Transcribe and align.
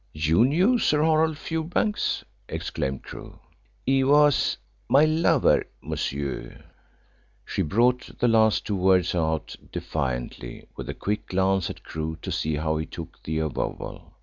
"You 0.15 0.45
knew 0.45 0.79
Sir 0.79 1.03
Horace 1.03 1.37
Fewbanks?" 1.37 2.23
exclaimed 2.49 3.03
Crewe. 3.03 3.37
"He 3.85 4.03
was 4.03 4.57
my 4.89 5.05
lover, 5.05 5.63
monsieur." 5.79 6.63
She 7.45 7.61
brought 7.61 8.17
the 8.17 8.27
last 8.27 8.65
two 8.65 8.75
words 8.75 9.13
out 9.13 9.55
defiantly, 9.71 10.65
with 10.75 10.89
a 10.89 10.95
quick 10.95 11.27
glance 11.27 11.69
at 11.69 11.83
Crewe 11.83 12.17
to 12.23 12.31
see 12.31 12.55
how 12.55 12.77
he 12.77 12.87
took 12.87 13.21
the 13.21 13.37
avowal. 13.37 14.15